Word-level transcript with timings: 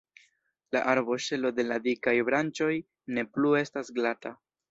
La 0.75 0.79
arboŝelo 0.93 1.51
de 1.59 1.65
la 1.67 1.77
dikaj 1.83 2.15
branĉoj 2.31 2.71
ne 3.17 3.27
plu 3.35 3.55
estas 3.63 3.95
glata. 3.99 4.35